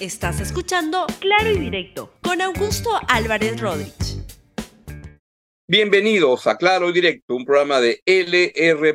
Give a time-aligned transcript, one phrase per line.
[0.00, 4.22] Estás escuchando Claro y Directo con Augusto Álvarez Rodríguez.
[5.66, 8.94] Bienvenidos a Claro y Directo, un programa de LR.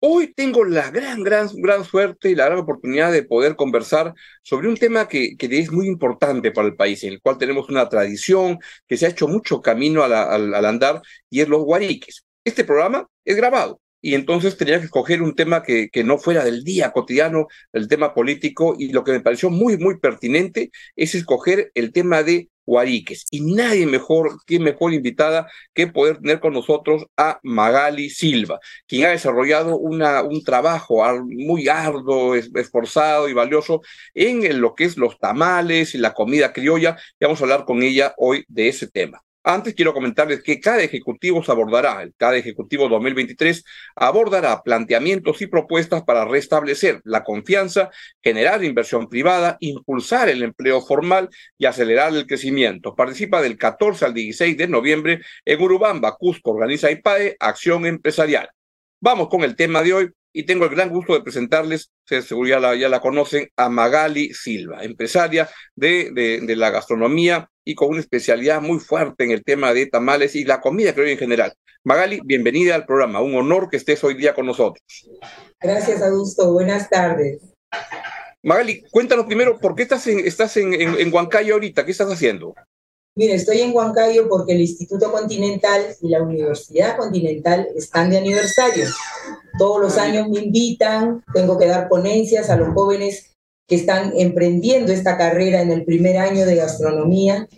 [0.00, 4.12] Hoy tengo la gran, gran, gran suerte y la gran oportunidad de poder conversar
[4.42, 7.88] sobre un tema que, es muy importante para el país, en el cual tenemos una
[7.88, 8.58] tradición,
[8.88, 12.24] que se ha hecho mucho camino al, al andar, y es los guariques.
[12.42, 16.44] Este programa es grabado, y entonces tenía que escoger un tema que, que, no fuera
[16.44, 21.14] del día cotidiano, el tema político, y lo que me pareció muy, muy pertinente es
[21.14, 23.24] escoger el tema de Guariques.
[23.30, 29.06] Y nadie mejor, que mejor invitada que poder tener con nosotros a Magali Silva, quien
[29.06, 33.80] ha desarrollado una, un trabajo muy arduo, esforzado y valioso
[34.12, 36.98] en lo que es los tamales y la comida criolla.
[37.18, 39.22] Y vamos a hablar con ella hoy de ese tema.
[39.46, 43.62] Antes quiero comentarles que cada ejecutivo se abordará, el cada ejecutivo 2023
[43.94, 47.90] abordará planteamientos y propuestas para restablecer la confianza,
[48.22, 52.94] generar inversión privada, impulsar el empleo formal y acelerar el crecimiento.
[52.94, 58.48] Participa del 14 al 16 de noviembre en Urubamba, Cusco, organiza IPAE, Acción Empresarial.
[58.98, 62.58] Vamos con el tema de hoy, y tengo el gran gusto de presentarles, seguro ya
[62.58, 68.00] la, ya la conocen, a Magali Silva, empresaria de, de, la gastronomía y con una
[68.00, 71.54] especialidad muy fuerte en el tema de tamales y la comida creo en general.
[71.84, 74.82] Magali, bienvenida al programa, un honor que estés hoy día con nosotros.
[75.60, 77.42] Gracias, Augusto, buenas tardes.
[78.42, 81.84] Magali, cuéntanos primero, ¿por qué estás en, estás en, en, en Huancayo ahorita?
[81.84, 82.54] ¿Qué estás haciendo?
[83.16, 88.86] Mire, estoy en Huancayo porque el Instituto Continental y la Universidad Continental están de aniversario.
[89.56, 93.33] Todos los años me invitan, tengo que dar ponencias a los jóvenes
[93.66, 97.48] que están emprendiendo esta carrera en el primer año de gastronomía,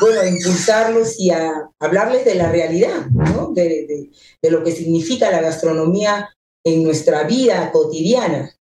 [0.00, 3.52] bueno, a impulsarlos y a hablarles de la realidad, ¿no?
[3.52, 4.10] de,
[4.42, 6.30] lo que significa la gastronomía
[6.64, 8.54] en nuestra vida cotidiana.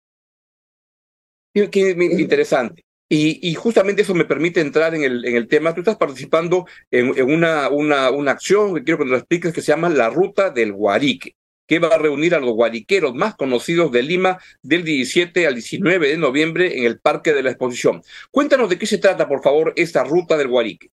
[1.54, 2.84] Qué interesante.
[3.12, 5.74] Y, justamente eso me permite entrar en el, en el tema.
[5.74, 9.72] Tú estás participando en, una, una, una, acción que quiero que nos expliques que se
[9.72, 11.36] llama la Ruta del Guarique,
[11.69, 16.09] que va a reunir a los guariqueros más conocidos de Lima del 17 al 19
[16.09, 18.02] de noviembre en el Parque de la Exposición.
[18.31, 20.90] Cuéntanos de qué se trata, por favor, esta Ruta del Guarique.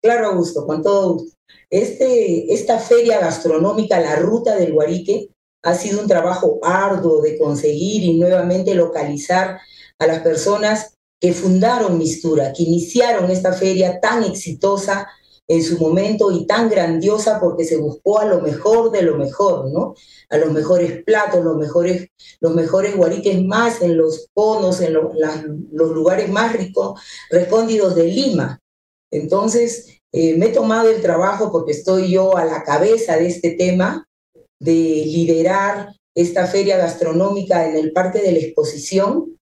[0.00, 1.36] Claro, Augusto, con todo gusto.
[1.68, 5.28] Este, esta feria gastronómica, la Ruta del Guarique,
[5.62, 9.60] ha sido un trabajo arduo de conseguir y nuevamente localizar
[9.98, 15.06] a las personas que fundaron Mistura, que iniciaron esta feria tan exitosa
[15.50, 19.68] en su momento y tan grandiosa porque se buscó a lo mejor de lo mejor,
[19.72, 19.96] ¿no?
[20.28, 22.06] A los mejores platos, los mejores,
[22.38, 27.00] los mejores guariques más en los conos, en los lugares más ricos,
[27.30, 28.60] recóndidos de Lima.
[29.10, 33.50] Entonces, eh, me he tomado el trabajo porque estoy yo a la cabeza de este
[33.50, 34.06] tema,
[34.60, 39.36] de liderar esta feria gastronómica en el Parque de la Exposición,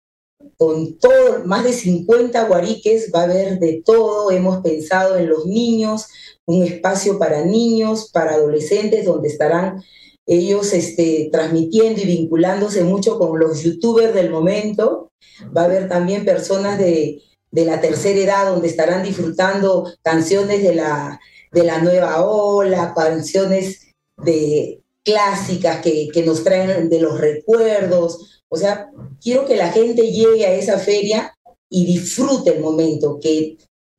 [0.56, 4.30] con todo, más de 50 guariques, va a haber de todo.
[4.30, 6.06] Hemos pensado en los niños,
[6.46, 9.82] un espacio para niños, para adolescentes, donde estarán
[10.26, 15.10] ellos este, transmitiendo y vinculándose mucho con los youtubers del momento.
[15.56, 20.74] Va a haber también personas de, de la tercera edad, donde estarán disfrutando canciones de
[20.74, 21.20] la,
[21.52, 23.92] de la nueva ola, canciones
[24.22, 28.90] de clásicas que, que nos traen de los recuerdos, o sea,
[29.20, 31.34] quiero que la gente llegue a esa feria
[31.68, 33.56] y disfrute el momento, que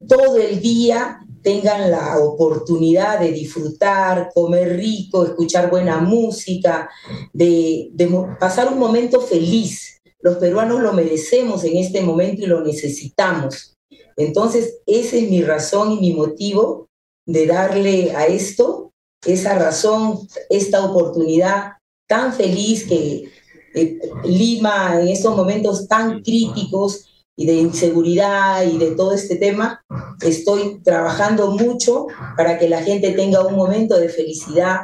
[0.08, 6.90] todo el día tengan la oportunidad de disfrutar, comer rico, escuchar buena música,
[7.34, 7.92] de,
[8.40, 10.00] pasar un momento feliz.
[10.20, 13.76] Los peruanos lo merecemos en este momento y lo necesitamos.
[14.16, 16.88] Entonces, esa es mi razón y mi motivo
[17.26, 18.92] de darle a esto
[19.26, 21.74] esa razón, esta oportunidad
[22.08, 23.30] tan feliz que
[23.78, 27.06] eh, Lima en estos momentos tan críticos
[27.36, 29.84] y de inseguridad y de todo este tema,
[30.22, 34.82] estoy trabajando mucho para que la gente tenga un momento de felicidad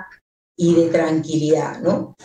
[0.55, 2.15] y de tranquilidad, ¿no?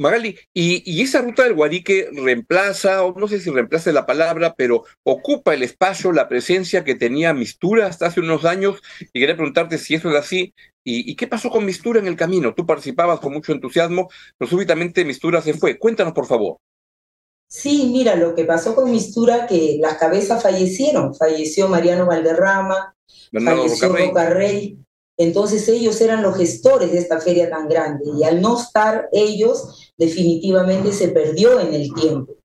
[0.00, 4.84] Magali, y, esa ruta del Guarique reemplaza, o no sé si reemplaza la palabra, pero
[5.02, 8.80] ocupa el espacio, la presencia que tenía Mistura hasta hace unos años,
[9.12, 12.54] y quería preguntarte si eso es así, y, qué pasó con Mistura en el camino.
[12.54, 14.08] Tú participabas con mucho entusiasmo,
[14.38, 15.78] pero súbitamente Mistura se fue.
[15.78, 16.56] Cuéntanos, por favor.
[17.46, 21.14] Sí, mira, lo que pasó con Mistura, que las cabezas fallecieron.
[21.14, 22.94] Falleció Mariano Valderrama,
[23.32, 24.78] falleció Rocarrey.
[25.20, 29.92] Entonces ellos eran los gestores de esta feria tan grande y al no estar ellos,
[29.98, 32.36] definitivamente se perdió en el tiempo.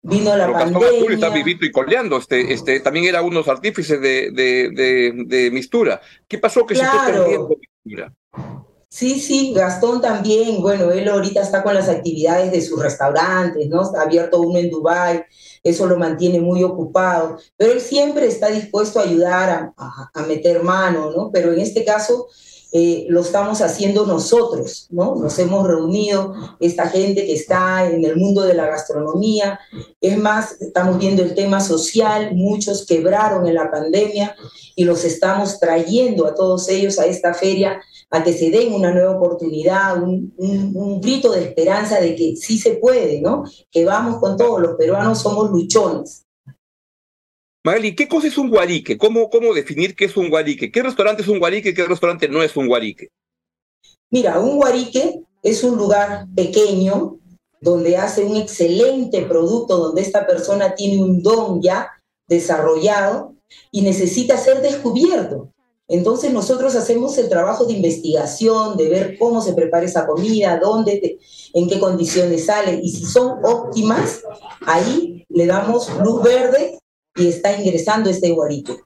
[0.00, 1.12] Vino la pandemia.
[1.12, 6.00] está vivito y coleando, este, este, también era unos artífices de, de, de, mistura.
[6.26, 8.14] ¿Qué pasó que se fue perdiendo mistura?
[8.94, 13.82] Sí, sí, Gastón también, bueno, él ahorita está con las actividades de sus restaurantes, ¿no?
[13.82, 15.24] Está abierto uno en Dubái,
[15.64, 20.62] eso lo mantiene muy ocupado, pero él siempre está dispuesto a ayudar a, a meter
[20.62, 21.32] mano, ¿no?
[21.32, 22.28] Pero en este caso
[22.76, 25.14] eh, lo estamos haciendo nosotros, ¿no?
[25.14, 29.60] Nos hemos reunido, esta gente que está en el mundo de la gastronomía.
[30.00, 34.34] Es más, estamos viendo el tema social, muchos quebraron en la pandemia
[34.74, 37.80] y los estamos trayendo a todos ellos a esta feria
[38.10, 42.58] a que se den una nueva oportunidad, un, un grito de esperanza de que sí
[42.58, 43.44] se puede, ¿no?
[43.70, 46.23] Que vamos con todos, los peruanos somos luchones.
[47.66, 48.98] Magali, ¿qué cosa es un guarique?
[48.98, 50.70] ¿Cómo, ¿Cómo definir qué es un guarique?
[50.70, 53.08] ¿Qué restaurante es un guarique y qué restaurante no es un guarique?
[54.10, 57.18] Mira, un guarique es un lugar pequeño
[57.62, 61.88] donde hace un excelente producto, donde esta persona tiene un don ya
[62.28, 63.32] desarrollado
[63.70, 65.48] y necesita ser descubierto.
[65.88, 71.18] Entonces nosotros hacemos el trabajo de investigación, de ver cómo se prepara esa comida, dónde,
[71.54, 74.22] en qué condiciones sale y si son óptimas,
[74.66, 76.78] ahí le damos luz verde
[77.16, 78.76] y está ingresando este guarique.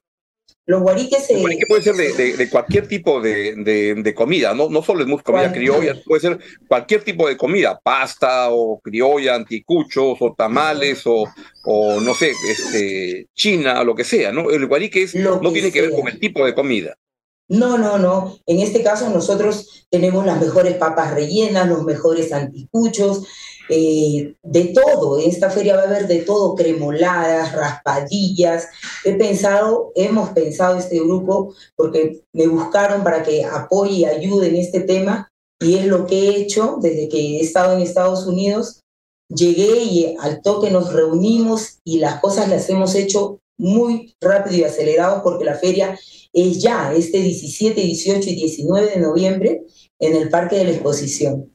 [0.66, 1.40] Los guariques se...
[1.40, 4.68] guarique puede ser de, cualquier tipo de, comida, ¿no?
[4.68, 6.38] no solo es comida criolla, puede ser
[6.68, 11.24] cualquier tipo de comida, pasta o criolla, anticuchos o tamales o,
[11.64, 14.50] o no sé, este, china, lo que sea, ¿no?
[14.50, 16.94] El guarique es, no tiene que ver con el tipo de comida.
[17.48, 18.36] No, no, no.
[18.46, 23.26] En este caso nosotros tenemos las mejores papas rellenas, los mejores anticuchos,
[23.70, 25.18] eh, de todo.
[25.18, 28.68] En esta feria va a haber de todo, cremoladas, raspadillas.
[29.04, 34.56] He pensado, hemos pensado este grupo, porque me buscaron para que apoye y ayude en
[34.56, 35.30] este tema,
[35.60, 38.82] y es lo que he hecho desde que he estado en Estados Unidos.
[39.28, 44.64] Llegué y al toque nos reunimos y las cosas las hemos hecho muy rápido y
[44.64, 45.98] acelerado porque la feria
[46.42, 49.62] es ya, este 17, 18 y 19 de noviembre
[49.98, 51.50] en el Parque de la Exposición.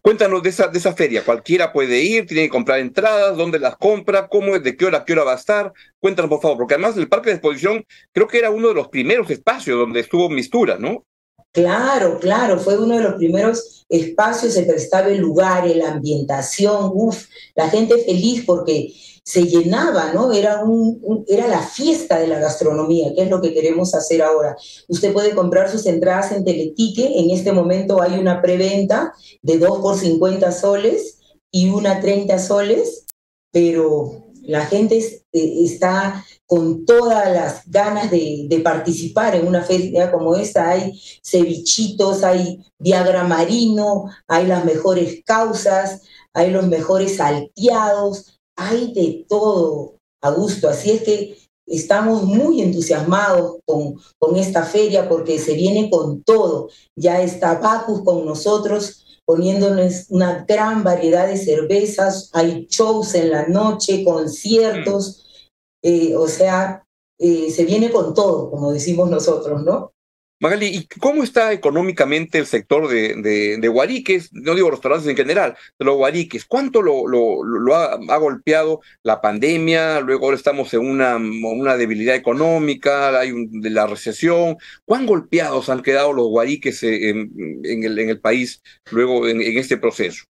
[0.00, 1.24] Cuéntanos de esa, de esa feria.
[1.24, 5.04] Cualquiera puede ir, tiene que comprar entradas, dónde las compra, cómo es, de qué hora,
[5.04, 5.72] qué hora va a estar.
[6.00, 8.88] Cuéntanos, por favor, porque además el parque de exposición creo que era uno de los
[8.88, 11.04] primeros espacios donde estuvo Mistura, ¿no?
[11.52, 17.26] Claro, claro, fue uno de los primeros espacios, se prestaba el lugar, la ambientación, uff,
[17.54, 18.92] la gente feliz porque
[19.28, 20.32] se llenaba, ¿no?
[20.32, 24.56] Era, un, era la fiesta de la gastronomía, que es lo que queremos hacer ahora.
[24.88, 29.80] Usted puede comprar sus entradas en Teletique, en este momento hay una preventa de 2
[29.80, 31.18] por 50 soles
[31.50, 33.04] y una 30 soles,
[33.52, 35.20] pero la gente eh,
[35.62, 40.70] está con todas las ganas de, de, participar en una feria como esta.
[40.70, 46.00] Hay cevichitos, hay Viagra marino, hay las mejores causas,
[46.32, 50.68] hay los mejores salteados, hay de todo a gusto.
[50.68, 56.68] Así es que estamos muy entusiasmados con, con esta feria porque se viene con todo.
[56.96, 63.46] Ya está Bacus con nosotros poniéndonos una gran variedad de cervezas, hay shows en la
[63.46, 65.50] noche, conciertos,
[65.82, 66.82] eh, o sea,
[67.18, 69.92] eh, se viene con todo, como decimos nosotros, ¿no?
[70.40, 74.28] Magali, ¿y cómo está económicamente el sector de, de, de?
[74.32, 76.44] No digo restaurantes en general, de los Guariques.
[76.44, 80.00] ¿Cuánto lo, lo, ha, golpeado la pandemia?
[80.00, 84.56] Luego ahora estamos en una, una debilidad económica, hay la recesión.
[84.84, 87.32] ¿Cuán golpeados han quedado los Guariques en,
[87.64, 88.62] en, el, en el país
[88.92, 90.24] luego en, en este proceso?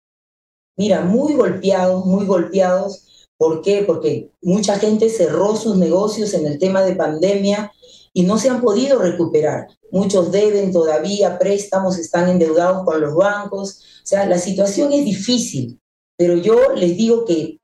[0.75, 3.27] Mira, muy golpeados, muy golpeados.
[3.37, 3.83] ¿Por qué?
[3.85, 7.71] Porque mucha gente cerró sus negocios en el tema de pandemia
[8.13, 9.67] y no se han podido recuperar.
[9.91, 14.01] Muchos deben todavía préstamos, están endeudados con los bancos.
[14.03, 15.79] O sea, la situación es difícil,
[16.17, 17.59] pero yo les digo que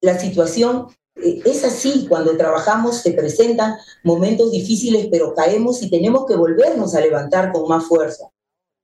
[0.00, 6.26] la situación eh, es así, cuando trabajamos se presentan momentos difíciles, pero caemos y tenemos
[6.26, 8.30] que volvernos a levantar con más fuerza.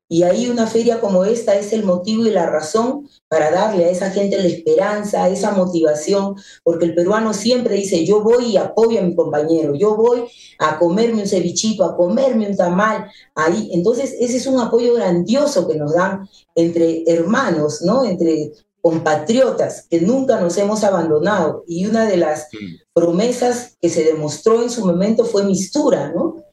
[0.09, 3.91] Y ahí una feria como esta es el motivo y la razón para darle a
[3.91, 9.01] esa gente la esperanza, esa motivación, porque el peruano siempre dice, yo voy y apoyo
[9.01, 10.25] a mi compañero, yo voy
[10.59, 13.71] a comerme un cevichito, a comerme un tamal, ahí.
[13.73, 18.05] Entonces, ese es un apoyo grandioso que nos dan entre hermanos, ¿no?
[18.05, 21.65] Entre compatriotas que nunca nos hemos abandonado.
[21.67, 22.47] Y una de las
[22.93, 26.45] promesas que se demostró en su momento fue mistura, ¿no?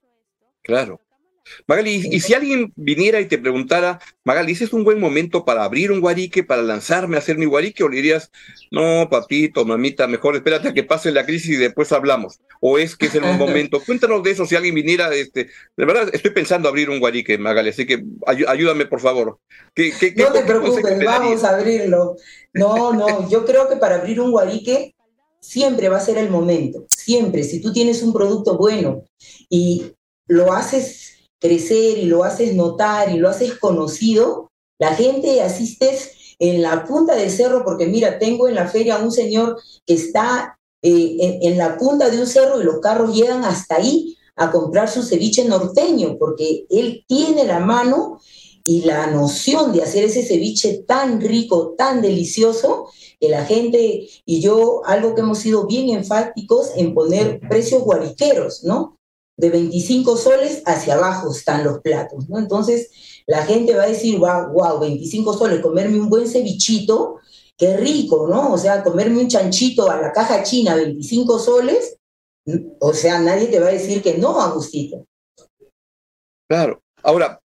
[0.64, 1.00] Claro.
[1.68, 5.64] Magali, y si alguien viniera y te preguntara, Magali, ¿ese es un buen momento para
[5.64, 7.84] abrir un guarique, para lanzarme a hacer mi guarique?
[7.84, 8.32] ¿O le dirías,
[8.72, 12.40] no, papito, mamita, mejor espérate a que pase la crisis y después hablamos?
[12.62, 13.82] ¿O es que es el momento?
[13.86, 17.70] Cuéntanos de eso, si alguien viniera, este, de verdad, estoy pensando abrir un guarique, Magali,
[17.70, 19.40] así que ayúdame, por favor.
[19.76, 22.16] no te preocupes, vamos a abrirlo.
[22.54, 24.96] No, no, yo creo que para abrir un guarique
[25.40, 27.44] siempre va a ser el momento, siempre.
[27.44, 29.04] Si tú tienes un producto bueno
[29.50, 29.92] y
[30.28, 31.13] lo haces
[31.44, 37.16] crecer y lo haces notar y lo haces conocido, la gente asistes en la punta
[37.16, 41.78] del cerro, porque mira, tengo en la feria un señor que está eh, en, la
[41.78, 46.18] punta de un cerro y los carros llegan hasta ahí a comprar su ceviche norteño,
[46.18, 48.22] porque él tiene la mano
[48.64, 52.88] y la noción de hacer ese ceviche tan rico, tan delicioso,
[53.20, 58.64] que la gente y yo, algo que hemos sido bien enfáticos en poner precios guariqueros,
[58.64, 58.98] ¿no?
[59.36, 62.38] De 25 soles hacia abajo están los platos, ¿no?
[62.38, 62.92] Entonces,
[63.26, 67.16] la gente va a decir, wow, wow, 25 soles, comerme un buen cevichito,
[67.58, 68.54] qué rico, ¿no?
[68.54, 71.98] O sea, comerme un chanchito a la caja china, 25 soles,
[72.80, 75.06] o sea, nadie te va a decir que no, Agustito.
[76.48, 76.83] Claro.
[77.04, 77.42] Ahora,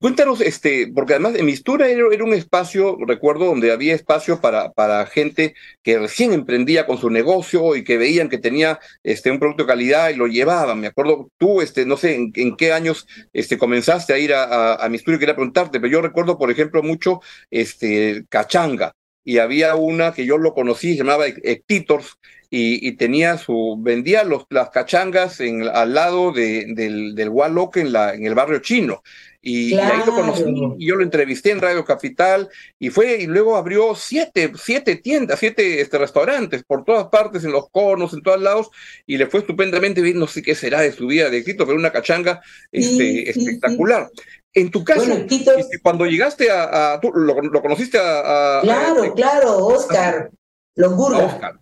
[0.00, 4.72] cuéntanos, este, porque además en Mistura era, era, un espacio, recuerdo, donde había espacio para,
[4.72, 9.38] para gente que recién emprendía con su negocio y que veían que tenía este, un
[9.38, 10.80] producto de calidad y lo llevaban.
[10.80, 14.84] Me acuerdo, tú, este, no sé en, qué años este, comenzaste a ir a, a,
[14.84, 19.74] a Mistura y quería preguntarte, pero yo recuerdo, por ejemplo, mucho este, Cachanga y había
[19.74, 22.18] una que yo lo conocí, se llamaba Ectitors,
[22.54, 27.32] y, y, tenía su, vendía los, las cachangas en, al lado de, del, del
[27.76, 29.02] en, la, en el barrio chino.
[29.40, 29.94] Y, claro.
[29.96, 30.44] y, ahí lo conocí
[30.78, 35.38] y yo lo entrevisté en Radio Capital y fue y luego abrió siete, siete tiendas,
[35.38, 38.70] siete este, restaurantes por todas partes, en los conos, en todos lados
[39.06, 41.78] y le fue estupendamente bien, no sé qué será de su vida de Quito, pero
[41.78, 44.10] una cachanga este, sí, espectacular.
[44.14, 44.28] Sí, sí.
[44.60, 45.56] En tu caso, bueno, Quito...
[45.56, 50.30] Este, cuando llegaste a, a tú lo, lo, conociste a, a Claro, a, claro, Oscar,
[50.74, 51.32] los burgas.
[51.32, 51.61] Oscar.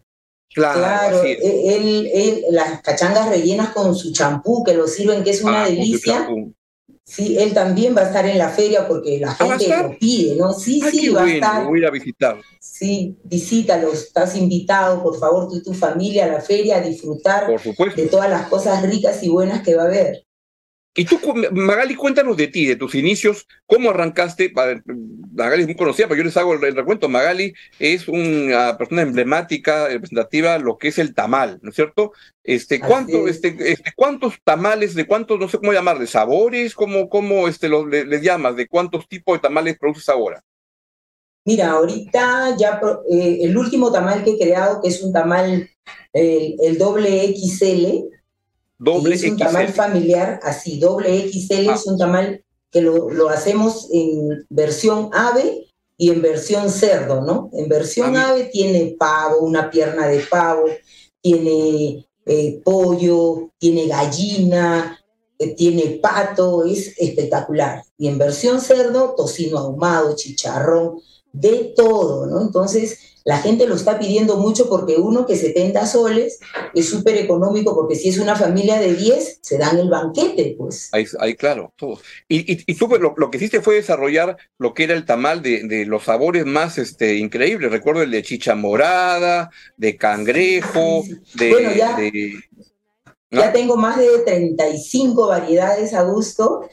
[0.52, 5.42] Claro, claro él, él, las cachangas rellenas con su champú, que lo sirven, que es
[5.42, 6.28] una ah, delicia.
[7.04, 10.52] Sí, él también va a estar en la feria porque la gente lo pide, ¿no?
[10.52, 11.66] Sí, ah, sí, va bueno, a estar.
[11.66, 12.40] Voy a visitar.
[12.60, 17.46] Sí, visítalo, estás invitado, por favor, tú y tu familia a la feria a disfrutar
[17.46, 20.24] por de todas las cosas ricas y buenas que va a haber.
[20.92, 21.20] Y tú,
[21.52, 24.52] Magali, cuéntanos de ti, de tus inicios, cómo arrancaste.
[25.32, 27.08] Magali es muy conocida, pero yo les hago el, recuento.
[27.08, 32.12] Magali es una persona emblemática, representativa, lo que es el tamal, ¿no es cierto?
[32.42, 36.74] Este, ¿cuánto, este, este, ¿Cuántos tamales, de cuántos, no sé cómo llamar, de sabores?
[36.74, 38.56] ¿Cómo, cómo este, los, les, les llamas?
[38.56, 40.42] ¿De cuántos tipos de tamales produces ahora?
[41.44, 45.70] Mira, ahorita ya eh, el último tamal que he creado, que es un tamal,
[46.12, 48.10] el, el doble XL,
[48.80, 49.44] Doble es un XL.
[49.44, 51.74] tamal familiar, así, doble XL ah.
[51.74, 55.66] es un tamal que lo, lo, hacemos en versión ave
[55.98, 57.50] y en versión cerdo, ¿no?
[57.52, 60.64] En versión ave tiene pavo, una pierna de pavo,
[61.20, 64.98] tiene eh, pollo, tiene gallina,
[65.38, 67.82] eh, tiene pato, es espectacular.
[67.98, 71.00] Y en versión cerdo, tocino ahumado, chicharrón,
[71.32, 72.40] de todo, ¿no?
[72.40, 76.40] Entonces, la gente lo está pidiendo mucho porque uno que 70 soles
[76.74, 80.88] es súper económico porque si es una familia de 10, se dan el banquete, pues.
[80.92, 82.00] Ahí, ahí claro, todo.
[82.28, 85.42] Y, y, y tú lo, lo, que hiciste fue desarrollar lo que era el tamal
[85.42, 87.70] de, de, los sabores más este, increíbles.
[87.70, 91.50] Recuerdo el de chicha morada, de cangrejo, de...
[91.50, 92.34] Bueno, ya, de...
[93.30, 93.42] ¿no?
[93.42, 96.68] ya tengo más de 35 variedades a gusto.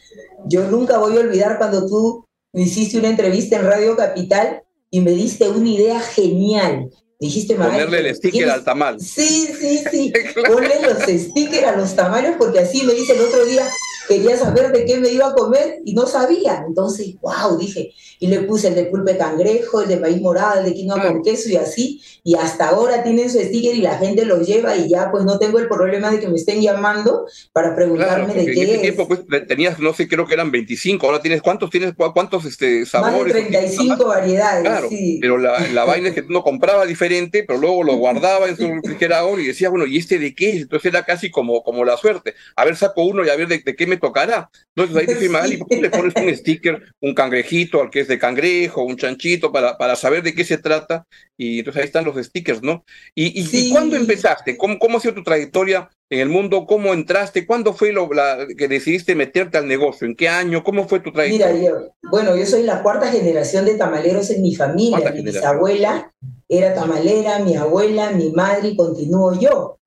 [0.46, 5.02] Yo nunca voy a olvidar cuando tú me hiciste una entrevista en Radio Capital y
[5.02, 6.90] me diste una idea genial.
[7.20, 9.00] Dijiste, Ponerle el sticker al tamal.
[9.00, 10.14] Sí, sí, sí.
[10.34, 10.54] claro.
[10.54, 13.68] Ponle los stickers a los tamales porque así me dice el otro día,
[14.08, 16.64] quería saber de qué me iba a comer y no sabía.
[16.68, 17.94] Entonces, wow, dije.
[18.20, 21.22] Y le puse el de pulpe cangrejo, el de maíz morado, el de quinoa con
[21.24, 22.02] queso y así.
[22.24, 25.38] Y hasta ahora tienen su sticker y la gente lo lleva y ya pues no
[25.38, 28.76] tengo el problema de que me estén llamando para preguntarme claro, de qué en ese
[28.76, 28.82] es.
[28.82, 31.06] tiempo pues tenías, no sé, creo que eran 25.
[31.06, 31.94] Ahora tienes, ¿cuántos tienes?
[31.96, 33.34] ¿Cuántos este, sabores?
[33.34, 35.20] Más de 35 variedades, Claro, sí.
[35.22, 38.68] pero la, la vaina es que uno compraba diferente, pero luego lo guardaba en su
[38.84, 40.62] refrigerador y decía, bueno, ¿y este de qué es?
[40.64, 42.34] Entonces era casi como, como la suerte.
[42.56, 44.50] A ver, saco uno y a ver de, de qué me tocará.
[44.76, 48.08] Entonces ahí dije, Magali, ¿por qué le pones un sticker, un cangrejito al que es
[48.08, 51.06] de cangrejo, un chanchito, para, para saber de qué se trata?
[51.38, 52.84] Y entonces ahí están los stickers, ¿no?
[53.16, 53.68] ¿Y, y, sí.
[53.68, 54.58] ¿y cuándo empezaste?
[54.58, 56.66] ¿Cómo, ¿Cómo ha sido tu trayectoria en el mundo?
[56.66, 57.46] ¿Cómo entraste?
[57.46, 60.08] ¿Cuándo fue lo, la, que decidiste meterte al negocio?
[60.08, 60.64] ¿En qué año?
[60.64, 61.54] ¿Cómo fue tu trayectoria?
[61.54, 65.12] Mira, yo, bueno, yo soy la cuarta generación de tamaleros en mi familia.
[65.12, 66.12] Mi bisabuela
[66.50, 69.78] era tamalera, mi abuela, mi madre y continúo yo.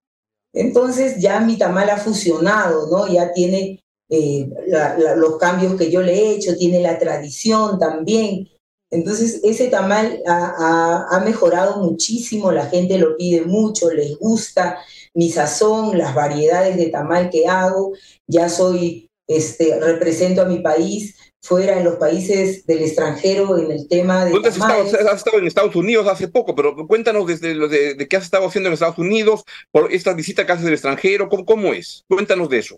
[0.53, 3.13] Entonces ya mi tamal ha fusionado, ¿no?
[3.13, 7.79] Ya tiene eh, la, la, los cambios que yo le he hecho, tiene la tradición
[7.79, 8.49] también.
[8.91, 14.79] Entonces, ese tamal ha, ha, ha, mejorado muchísimo, la gente lo pide mucho, les gusta
[15.15, 17.93] mi sazón, las variedades de tamal que hago.
[18.27, 23.89] Ya soy, este, represento a mi país fuera en los países del extranjero en el
[23.89, 24.33] tema de.
[24.33, 24.83] ¿Dónde has estado?
[24.83, 28.25] Has estado en Estados Unidos hace poco, pero cuéntanos desde lo de, de qué has
[28.25, 32.03] estado haciendo en Estados Unidos, por esta visita que haces del extranjero, ¿cómo, cómo es?
[32.09, 32.77] Cuéntanos de eso.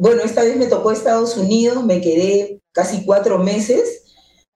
[0.00, 4.04] Bueno, esta vez me tocó Estados Unidos, me quedé casi cuatro meses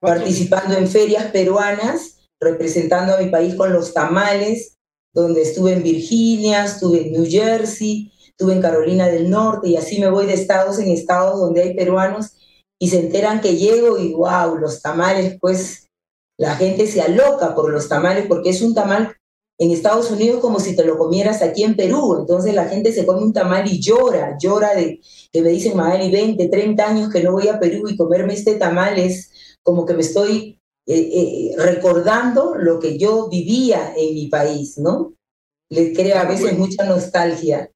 [0.01, 4.79] participando en ferias peruanas representando a mi país con los tamales,
[5.13, 10.01] donde estuve en Virginia, estuve en New Jersey, estuve en Carolina del Norte y así
[10.01, 12.39] me voy de estados en estados donde hay peruanos
[12.79, 15.91] y se enteran que llego y wow, los tamales, pues
[16.39, 19.15] la gente se aloca por los tamales porque es un tamal
[19.59, 22.17] en Estados Unidos como si te lo comieras aquí en Perú.
[22.19, 25.01] Entonces la gente se come un tamal y llora, llora de
[25.35, 28.55] que me dicen, Magali, 20, 30 años que no voy a Perú y comerme este
[28.55, 34.29] tamal es como que me estoy eh, eh, recordando lo que yo vivía en mi
[34.29, 35.13] país, ¿no?
[35.71, 37.69] Le crea a veces mucha nostalgia.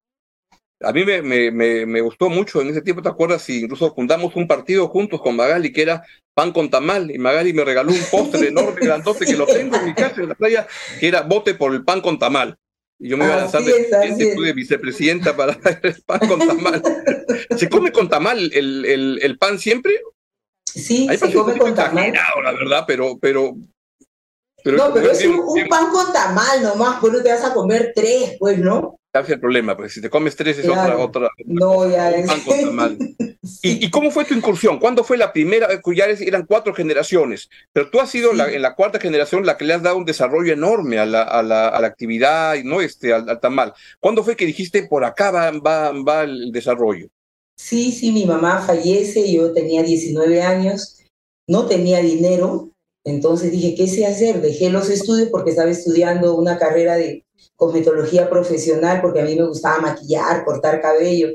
[0.80, 3.42] A mí me, me, me, gustó mucho en ese tiempo, ¿te acuerdas?
[3.42, 7.52] Si incluso fundamos un partido juntos con Magali que era pan con tamal y Magali
[7.52, 10.68] me regaló un postre enorme, grandote que lo tengo en mi casa en la playa,
[11.00, 12.56] que era bote por el pan con tamal.
[12.98, 15.52] Y yo me iba a lanzar de vicepresidenta para
[15.82, 16.82] el pan con tamal.
[17.56, 20.00] ¿Se come con tamal el, el, el pan siempre?
[20.64, 22.12] Sí, se come con tamal.
[22.12, 23.56] La verdad, pero, pero
[24.64, 28.36] no, pero es un, pan con tamal nomás, pues no te vas a comer tres,
[28.38, 28.98] pues, ¿no?
[29.26, 31.28] Es el problema, porque si te comes tres es otra, otra.
[31.44, 32.28] No, ya es.
[33.62, 34.78] ¿Y, cómo fue tu incursión?
[34.78, 35.68] ¿Cuándo fue la primera?
[35.72, 39.56] Eh, ya eran cuatro generaciones, pero tú has sido la, en la cuarta generación la
[39.56, 42.80] que le has dado un desarrollo enorme a la, a la, a la actividad, ¿no?
[42.80, 43.72] Este, al, tamal.
[44.00, 47.08] ¿Cuándo fue que dijiste por acá va, va, va el desarrollo?
[47.56, 51.04] Sí, sí, mi mamá fallece, yo tenía 19 años,
[51.48, 52.70] no tenía dinero,
[53.04, 54.40] entonces dije, ¿qué sé hacer?
[54.40, 57.24] Dejé los estudios porque estaba estudiando una carrera de
[57.58, 61.28] cosmetología profesional porque a mí me gustaba maquillar, cortar cabello.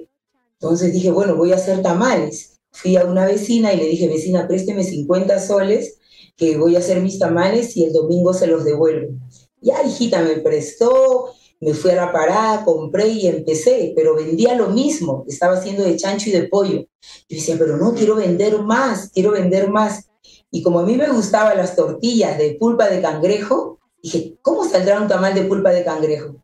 [0.53, 2.62] Entonces dije, bueno, voy a hacer tamales.
[2.72, 6.00] Fui a una vecina y le dije, vecina, présteme 50 soles
[6.38, 9.18] que voy a hacer mis tamales y el domingo se los devuelvo.
[9.62, 14.70] Ya, hijita, me prestó, me fui a la parada, compré y empecé, pero vendía lo
[14.70, 16.86] mismo, estaba haciendo de chancho y de pollo.
[17.27, 20.10] Yo decía, pero no, quiero vender más, quiero vender más.
[20.50, 25.00] Y como a mí me gustaban las tortillas de pulpa de cangrejo, Dije, ¿cómo saldrá
[25.02, 26.44] un tamal de pulpa de cangrejo?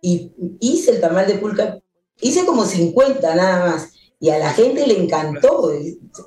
[0.00, 1.80] Y hice el tamal de pulpa,
[2.20, 3.88] hice como 50 nada más.
[4.20, 5.72] Y a la gente le encantó.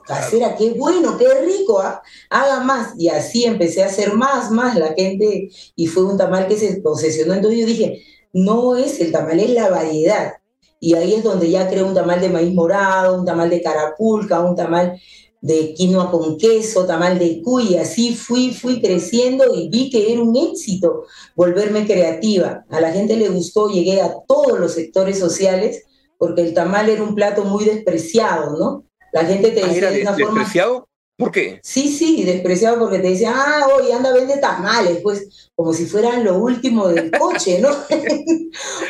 [0.05, 2.01] Casera, qué bueno, qué rico, ¿ah?
[2.29, 2.95] haga más.
[2.97, 5.49] Y así empecé a hacer más, más la gente.
[5.75, 7.33] Y fue un tamal que se posesionó.
[7.33, 10.33] Entonces yo dije, no es el tamal, es la variedad.
[10.81, 14.41] Y ahí es donde ya creo un tamal de maíz morado, un tamal de carapulca,
[14.41, 14.99] un tamal
[15.43, 20.21] de quinoa con queso, tamal de cuy, así fui, fui creciendo y vi que era
[20.21, 22.63] un éxito volverme creativa.
[22.69, 25.83] A la gente le gustó, llegué a todos los sectores sociales,
[26.17, 28.85] porque el tamal era un plato muy despreciado, ¿no?
[29.11, 30.39] La gente te ah, decía de una forma...
[30.39, 30.87] ¿Despreciado?
[31.17, 31.59] ¿Por qué?
[31.61, 36.23] Sí, sí, despreciado porque te decía, ah, oye, anda, vende tamales, pues, como si fueran
[36.23, 37.69] lo último del coche, ¿no?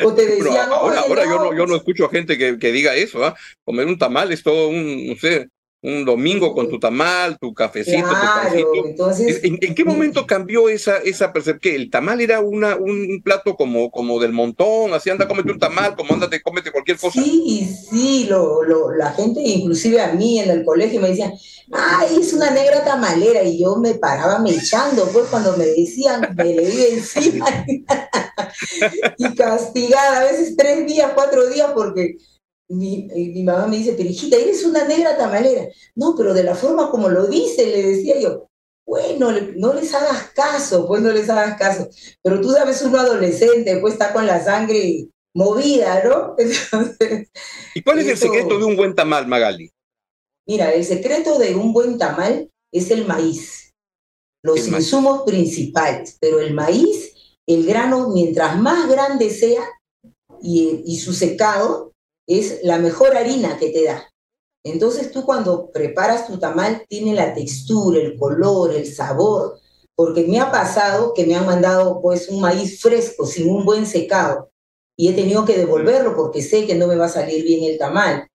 [0.04, 2.94] o te decían, ahora, ahora yo, no, yo no escucho a gente que, que diga
[2.94, 3.34] eso, ¿ah?
[3.64, 5.48] Comer un tamal es todo un, no sé,
[5.84, 8.86] un domingo con tu tamal, tu cafecito, tu pancito.
[8.86, 11.60] Entonces, ¿En, qué momento cambió esa, esa percepción?
[11.60, 15.58] Que el tamal era una, un plato como, como del montón, así anda, cómete un
[15.58, 17.20] tamal, como ándate, cómete cualquier cosa.
[17.20, 21.34] Sí, sí, lo, lo, la gente, inclusive a mí en el colegio, me decían,
[21.70, 26.34] ay, es una negra tamalera, y yo me paraba me echando, pues cuando me decían,
[26.34, 27.46] me le iba encima,
[29.18, 32.16] y castigada, a veces tres días, cuatro días, porque
[32.74, 35.68] mi, eh, mi, mamá me dice, pero hijita, eres una negra tamalera.
[35.94, 38.48] No, pero de la forma como lo dice, le decía yo,
[38.86, 41.88] bueno, no les hagas caso, pues no les hagas caso.
[42.22, 46.36] Pero tú sabes, uno adolescente, pues está con la sangre movida, ¿no?
[47.74, 49.70] ¿Y cuál es el secreto de un buen tamal, Magali?
[50.46, 53.72] Mira, el secreto de un buen tamal es el maíz,
[54.42, 57.14] los insumos principales, pero el maíz,
[57.46, 59.64] el grano, mientras más grande sea
[60.42, 61.93] y, y su secado,
[62.26, 64.08] es la mejor harina que te da.
[64.64, 69.58] Entonces tú cuando preparas tu tamal tiene la textura, el color, el sabor,
[69.94, 73.86] porque me ha pasado que me han mandado pues un maíz fresco sin un buen
[73.86, 74.50] secado
[74.96, 77.78] y he tenido que devolverlo porque sé que no me va a salir bien el
[77.78, 78.26] tamal.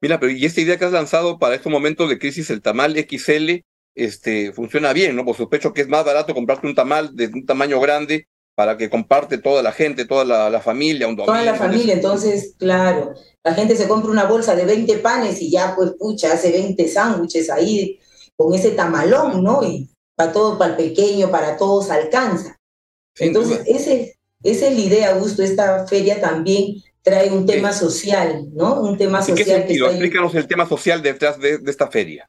[0.00, 2.94] Mira, pero y esta idea que has lanzado para estos momentos de crisis, el tamal
[2.96, 3.62] XL,
[3.94, 5.24] este, funciona bien, ¿no?
[5.24, 8.88] Por sospecho que es más barato comprarte un tamal de un tamaño grande para que
[8.88, 13.76] comparte toda la gente, toda la, familia, un Toda la familia, entonces, claro, la gente
[13.76, 17.98] se compra una bolsa de 20 panes y ya, pues, pucha, hace 20 sándwiches ahí
[18.36, 19.62] con ese tamalón, ¿no?
[19.64, 22.56] Y para todo, para el pequeño, para todos alcanza.
[23.18, 28.80] entonces, ese, esa es la idea, Augusto, esta feria también trae un tema social, ¿no?
[28.80, 29.38] Un tema social.
[29.38, 29.88] ¿En qué sentido?
[29.88, 32.26] Explícanos el tema social detrás de, de esta feria.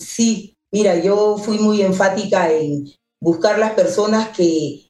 [0.00, 4.87] Sí, mira, yo fui muy enfática en buscar las personas que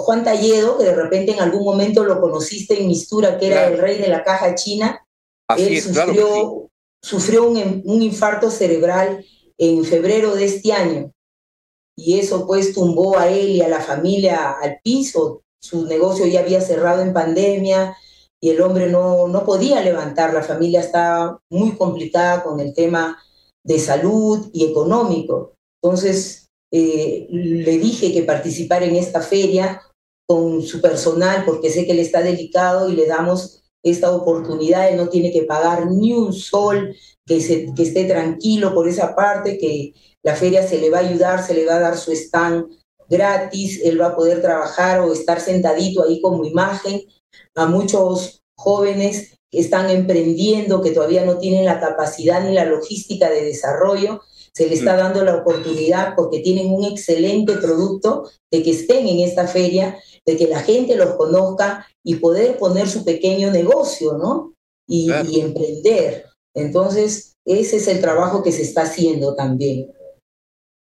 [0.00, 3.78] Juan Talledo, que de repente en algún momento lo conociste en Mistura, que era el
[3.78, 5.06] rey de la caja china.
[5.56, 6.68] él sufrió,
[7.02, 9.24] sufrió un, un, infarto cerebral
[9.58, 11.12] en febrero de este año.
[11.96, 15.42] y eso pues tumbó a él y a la familia al piso.
[15.62, 17.94] Su negocio ya había cerrado en pandemia
[18.40, 20.32] y el hombre no, no podía levantar.
[20.32, 23.18] La familia estaba muy complicada con el tema
[23.62, 25.54] de salud y económico.
[25.82, 29.82] Entonces eh, le dije que participara en esta feria
[30.30, 34.96] con su personal porque sé que él está delicado y le damos esta oportunidad, él
[34.96, 36.94] no tiene que pagar ni un sol,
[37.26, 41.08] que, se, que esté tranquilo por esa parte, que la feria se le va a
[41.08, 42.66] ayudar, se le va a dar su stand
[43.08, 47.02] gratis, él va a poder trabajar o estar sentadito ahí como imagen.
[47.56, 53.28] A muchos jóvenes que están emprendiendo, que todavía no tienen la capacidad ni la logística
[53.28, 54.20] de desarrollo,
[54.52, 59.20] se le está dando la oportunidad porque tienen un excelente producto de que estén en
[59.20, 64.54] esta feria, de que la gente los conozca y poder poner su pequeño negocio, ¿no?
[64.88, 66.26] Y, y emprender.
[66.54, 69.92] Entonces, ese es el trabajo que se está haciendo también.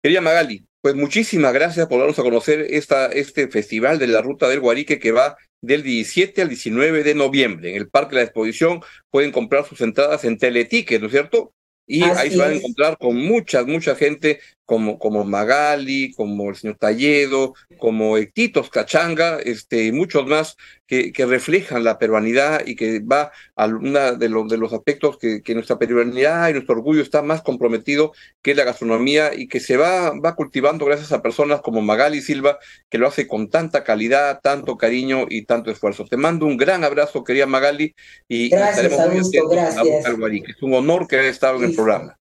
[0.01, 4.47] Querida Magali, pues muchísimas gracias por darnos a conocer esta, este festival de la Ruta
[4.47, 7.71] del Guarique que va del 17 al 19 de noviembre.
[7.71, 11.53] En el Parque de la Exposición pueden comprar sus entradas en Teleticket, ¿no es cierto?
[11.91, 16.55] Y ahí se van a encontrar con mucha, mucha gente como, como Magali, como el
[16.55, 22.75] señor Talledo, como Ectitos Cachanga, este, y muchos más que, que reflejan la peruanidad y
[22.75, 26.75] que va a uno de los, de los aspectos que, que nuestra peruanidad y nuestro
[26.75, 28.12] orgullo está más comprometido,
[28.43, 32.60] que la gastronomía y que se va, va cultivando gracias a personas como Magali Silva,
[32.89, 36.05] que lo hace con tanta calidad, tanto cariño y tanto esfuerzo.
[36.05, 37.95] Te mando un gran abrazo, querida Magali,
[38.27, 40.05] y gracias, Augusto, gracias.
[40.47, 42.18] Es un honor que hayas estado en el programa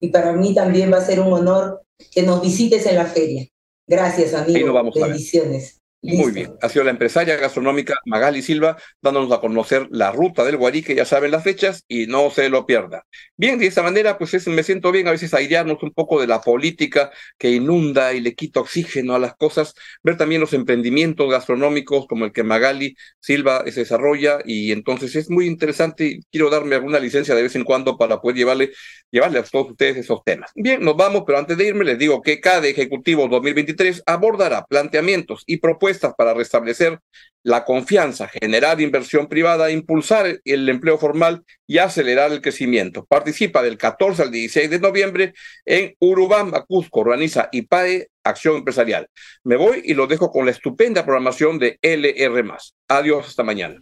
[0.00, 3.46] y para mí también va a ser un honor que nos visites en la feria.
[3.86, 4.72] Gracias, amigo.
[4.72, 5.79] vamos Bendiciones.
[6.02, 6.54] Muy bien.
[6.62, 11.04] Ha sido la empresaria gastronómica Magali Silva dándonos a conocer la ruta del Guarique, ya
[11.04, 13.04] saben las fechas y no se lo pierda.
[13.36, 16.26] Bien, de esta manera, pues es, me siento bien a veces airearnos un poco de
[16.26, 21.30] la política que inunda y le quita oxígeno a las cosas, ver también los emprendimientos
[21.30, 26.48] gastronómicos como el que Magali Silva se desarrolla y entonces es muy interesante y quiero
[26.48, 28.70] darme alguna licencia de vez en cuando para poder llevarle,
[29.10, 30.50] llevarle a todos ustedes esos temas.
[30.54, 35.42] Bien, nos vamos, pero antes de irme les digo que cada Ejecutivo 2023 abordará planteamientos
[35.46, 35.58] y
[35.90, 37.00] propuestas para restablecer
[37.42, 43.06] la confianza, generar inversión privada, impulsar el empleo formal y acelerar el crecimiento.
[43.06, 45.32] Participa del 14 al 16 de noviembre
[45.64, 49.08] en Urubamba, Cusco, organiza IPAE Acción Empresarial.
[49.42, 52.44] Me voy y lo dejo con la estupenda programación de LR.
[52.88, 53.76] Adiós, hasta mañana.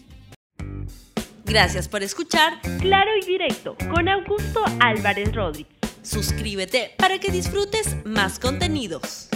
[1.45, 5.75] Gracias por escuchar Claro y Directo con Augusto Álvarez Rodríguez.
[6.03, 9.29] Suscríbete para que disfrutes más contenidos.